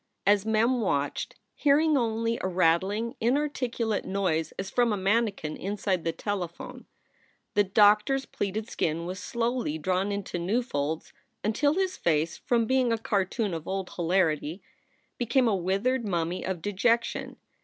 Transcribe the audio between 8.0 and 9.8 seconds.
s pleated skin was slowly